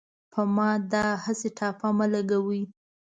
[0.31, 2.61] په ما داهسې ټاپه مه لګوۍ